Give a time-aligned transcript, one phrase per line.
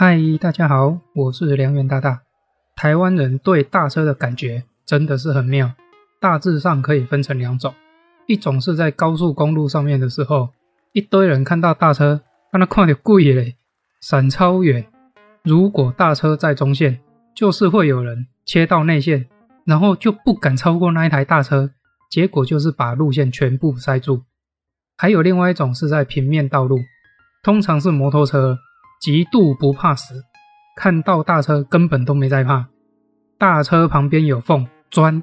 [0.00, 2.22] 嗨，大家好，我是梁元大大。
[2.76, 5.72] 台湾人对大车的感觉真的是很妙，
[6.20, 7.74] 大致上可以分成两种，
[8.28, 10.50] 一种是在高速公路上面的时候，
[10.92, 12.20] 一堆人看到大车，
[12.52, 13.56] 让他看得贵嘞，
[14.00, 14.86] 闪超远。
[15.42, 17.00] 如果大车在中线，
[17.34, 19.26] 就是会有人切到内线，
[19.64, 21.72] 然后就不敢超过那一台大车，
[22.08, 24.22] 结果就是把路线全部塞住。
[24.96, 26.78] 还有另外一种是在平面道路，
[27.42, 28.60] 通常是摩托车。
[29.00, 30.24] 极度不怕死，
[30.76, 32.68] 看到大车根本都没在怕。
[33.38, 35.22] 大车旁边有缝，钻。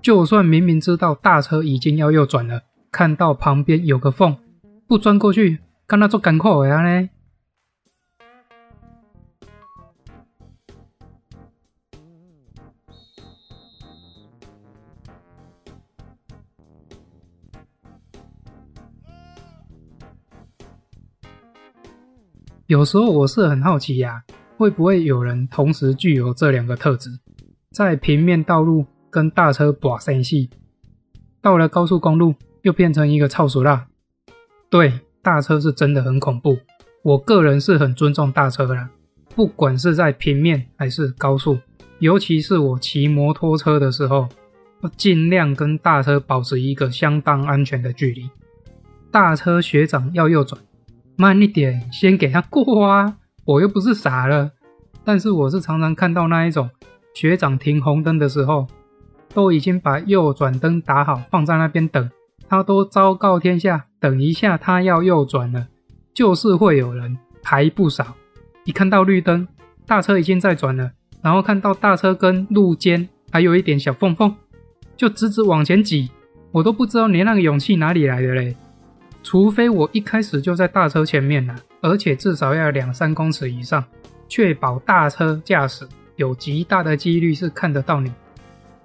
[0.00, 4.38] 就算明明知道大车已经要右转了，看到旁边有个缝，
[4.86, 7.10] 不钻过去，干那做赶快呀呢？
[22.68, 24.24] 有时候我是很好奇呀、啊，
[24.58, 27.08] 会不会有人同时具有这两个特质，
[27.70, 30.50] 在平面道路跟大车搏生气，
[31.40, 33.86] 到了高速公路又变成一个操手辣？
[34.68, 36.58] 对，大车是真的很恐怖。
[37.02, 38.88] 我个人是很尊重大车的，
[39.34, 41.58] 不管是在平面还是高速，
[42.00, 44.28] 尤其是我骑摩托车的时候，
[44.94, 48.28] 尽量跟大车保持一个相当安全的距离。
[49.10, 50.60] 大车学长要右转。
[51.20, 53.16] 慢一点，先给他过啊！
[53.44, 54.52] 我又不是傻了。
[55.04, 56.70] 但是我是常常看到那一种
[57.12, 58.68] 学长停红灯的时候，
[59.34, 62.08] 都已经把右转灯打好，放在那边等。
[62.48, 65.66] 他都昭告天下，等一下他要右转了，
[66.14, 68.14] 就是会有人排不少。
[68.62, 69.48] 一看到绿灯，
[69.88, 74.32] 大车已经在转了，然后看到大车跟路肩还有一点小缝缝，
[74.96, 76.12] 就直直往前挤。
[76.52, 78.56] 我都不知道你那个勇气哪里来的嘞！
[79.22, 83.84] 除非我一开始就在大车前面了，而且至少要两三公尺以上，
[84.28, 85.86] 确保大车驾驶
[86.16, 88.10] 有极大的几率是看得到你，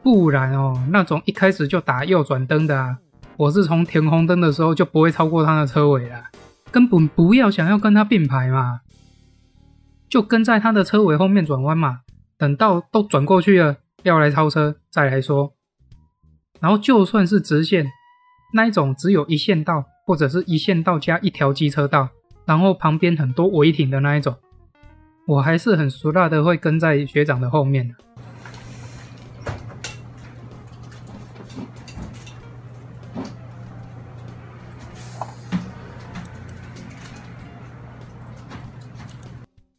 [0.01, 2.97] 不然哦，那种一开始就打右转灯的啊，
[3.37, 6.25] 我是从停红灯的时候就不会超过他的车尾了，
[6.71, 8.81] 根本不要想要跟他并排嘛，
[10.09, 12.01] 就跟在他的车尾后面转弯嘛，
[12.37, 15.53] 等到都转过去了，要来超车再来说，
[16.59, 17.87] 然后就算是直线，
[18.53, 19.85] 那一种只有一线道。
[20.05, 22.09] 或者是一线道加一条机车道，
[22.45, 24.35] 然后旁边很多违停的那一种，
[25.25, 27.95] 我还是很熟辣的会跟在学长的后面。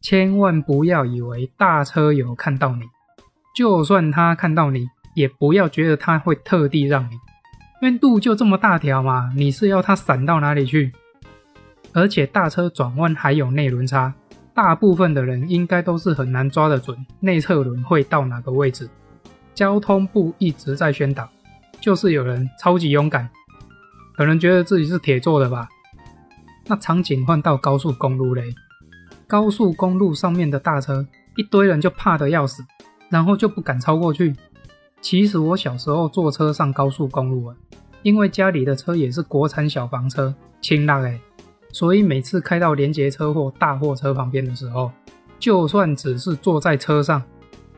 [0.01, 2.83] 千万不要以为大车有看到你，
[3.55, 7.24] 就算他看到你，也不要觉得他会特地让你。
[7.81, 10.93] 因为路就这么大条嘛，你是要它闪到哪里去？
[11.93, 14.13] 而且大车转弯还有内轮差，
[14.53, 18.89] 大部分的人应该都是很难抓得准内侧轮会到哪个位置。
[19.53, 21.29] 交通部一直在宣导，
[21.79, 23.29] 就是有人超级勇敢，
[24.15, 25.67] 可能觉得自己是铁做的吧。
[26.67, 28.43] 那场景换到高速公路嘞，
[29.27, 31.05] 高速公路上面的大车，
[31.37, 32.63] 一堆人就怕得要死，
[33.09, 34.35] 然后就不敢超过去。
[35.05, 37.55] 其实我小时候坐车上高速公路啊，
[38.01, 41.21] 因为家里的车也是国产小房车，轻浪诶，
[41.71, 44.89] 所以每次开到连接车或大货车旁边的时候，
[45.37, 47.21] 就算只是坐在车上，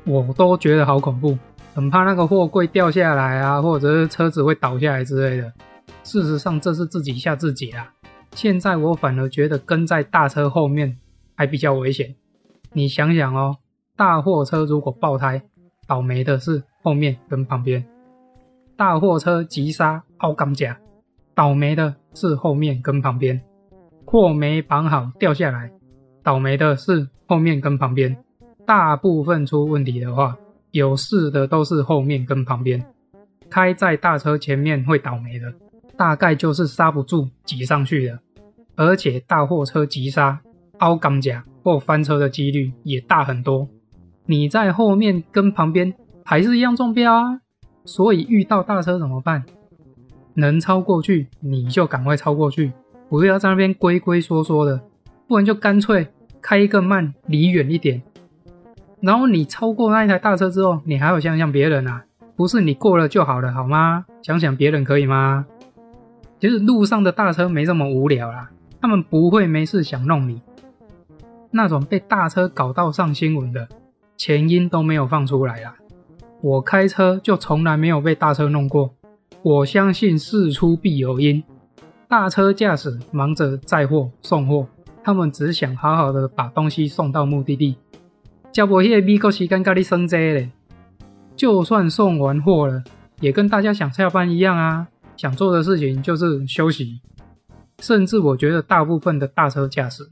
[0.05, 1.37] 我都觉得好恐怖，
[1.75, 5.51] 很怕那个货柜掉下来啊，或者是车子会倒下来之类的。
[6.05, 7.91] 事实上，这是自己吓自己啦。
[8.35, 10.97] 现在我反而觉得跟在大车后面
[11.35, 12.15] 还比较危险。
[12.71, 13.57] 你想想哦，
[13.97, 15.43] 大货车如果爆胎，
[15.85, 16.63] 倒霉的是。
[16.87, 17.85] 后面跟旁边，
[18.77, 20.79] 大货车急刹凹钢架，
[21.35, 23.41] 倒霉的是后面跟旁边；
[24.05, 25.69] 货没绑好掉下来，
[26.23, 28.15] 倒霉的是后面跟旁边。
[28.65, 30.37] 大部分出问题的话，
[30.71, 32.81] 有事的都是后面跟旁边。
[33.49, 35.53] 开在大车前面会倒霉的，
[35.97, 38.17] 大概就是刹不住挤上去的，
[38.77, 40.39] 而且大货车急刹
[40.77, 43.67] 凹钢架或翻车的几率也大很多。
[44.25, 45.93] 你在后面跟旁边。
[46.29, 47.39] 还是一样中标啊，
[47.85, 49.45] 所以遇到大车怎么办？
[50.33, 52.73] 能超过去你就赶快超过去，
[53.07, 54.81] 不要在那边龟龟缩缩的，
[55.25, 56.05] 不然就干脆
[56.41, 58.01] 开一个慢，离远一点。
[58.99, 62.03] 然后你超过那一台大车之后，你还要想想别人啊，
[62.35, 64.03] 不是你过了就好了，好吗？
[64.21, 65.45] 想想别人可以吗？
[66.41, 68.49] 其实路上的大车没这么无聊啦，
[68.81, 70.41] 他们不会没事想弄你。
[71.51, 73.69] 那种被大车搞到上新闻的，
[74.17, 75.75] 前因都没有放出来啦。
[76.41, 78.93] 我开车就从来没有被大车弄过，
[79.41, 81.43] 我相信事出必有因。
[82.07, 84.67] 大车驾驶忙着载货送货，
[85.03, 87.77] 他们只想好好的把东西送到目的地。
[88.51, 90.49] 交不迄个美国时间跟你算这嘞，
[91.35, 92.83] 就算送完货了，
[93.19, 94.87] 也跟大家想下班一样啊，
[95.17, 97.01] 想做的事情就是休息。
[97.79, 100.11] 甚至我觉得大部分的大车驾驶，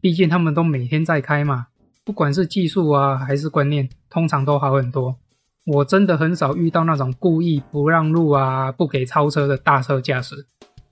[0.00, 1.68] 毕竟他们都每天在开嘛，
[2.04, 5.16] 不管是技术啊还是观念，通常都好很多。
[5.64, 10.46] 我真的很少遇到那种故意不让路啊、不给超车的大车驾驶，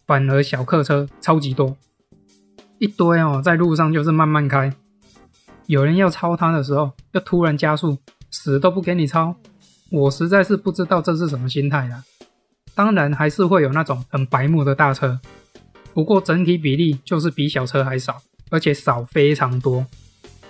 [0.07, 1.77] 反而小客车超级多，
[2.79, 4.73] 一堆哦，在路上就是慢慢开。
[5.67, 7.99] 有人要超他的时候，又突然加速，
[8.31, 9.35] 死都不给你超，
[9.91, 12.05] 我实在是不知道这是什么心态啦。
[12.73, 15.19] 当然还是会有那种很白目的大车，
[15.93, 18.19] 不过整体比例就是比小车还少，
[18.51, 19.85] 而且少非常多。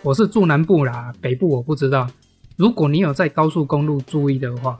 [0.03, 2.07] 我是住南部啦，北部我不知道。
[2.61, 4.79] 如果你有在高速公路注意的话，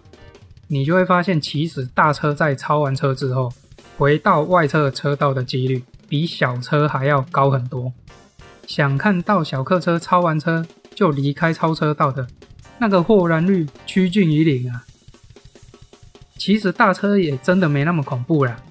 [0.67, 3.51] 你就会发现，其实大车在超完车之后，
[3.97, 7.91] 回到外侧车道的几率比小车还要高很多。
[8.67, 12.27] 想看到小客车超完车就离开超车道的
[12.77, 14.85] 那个豁然率趋近于零啊！
[16.37, 18.63] 其实大车也真的没那么恐怖啦。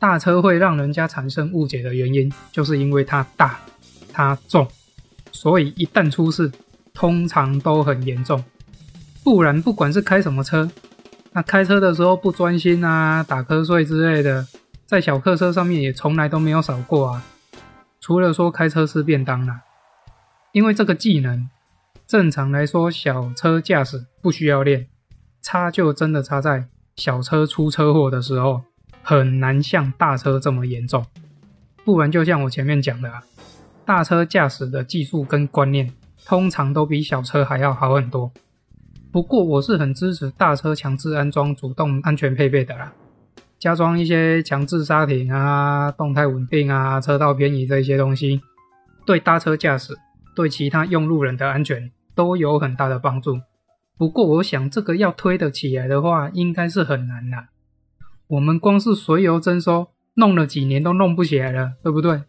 [0.00, 3.60] 大车会让人家产生误解的原因，就是因为它大、
[4.12, 4.66] 它重，
[5.30, 6.50] 所以一旦出事，
[6.98, 8.42] 通常都很严重。
[9.22, 10.68] 不然不管是开什么车，
[11.30, 14.44] 那开车的时候不专心啊、打瞌睡之类的，
[14.84, 17.24] 在小客车上面也从来都没有少过啊。
[18.00, 19.60] 除了说开车吃便当啦，
[20.50, 21.48] 因为这个技能，
[22.04, 24.88] 正常来说小车驾驶不需要练，
[25.40, 26.64] 差就真的差在
[26.96, 28.62] 小车出车祸的时候
[29.04, 31.06] 很难像大车这么严重，
[31.84, 33.22] 不然就像我前面讲的啊，
[33.84, 35.92] 大车驾驶的技术跟观念
[36.28, 38.30] 通常都比小车还要好很多。
[39.10, 42.92] 不过我是很支持大车强制安装主动安全配备的啦。
[43.58, 48.42] 加装一些强制刹停啊、动态稳定啊、车道偏移这些东西，
[49.06, 49.96] 对大车驾驶、
[50.36, 53.40] 对其他用路人的安全都有很大的帮助。
[53.96, 57.48] 不过，我想这个要推得起来的话，应该是很难啦。
[58.26, 62.20] 我们光是随油征收，弄了几年都弄不起来了，对不对？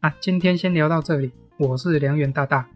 [0.00, 1.32] 啊，今天先聊到这里。
[1.58, 2.68] 我是梁元大大，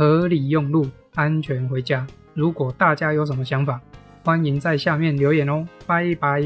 [0.00, 2.06] 合理用路，安全回家。
[2.32, 3.78] 如果大家有什么想法，
[4.24, 6.40] 欢迎在下面留言哦，拜拜。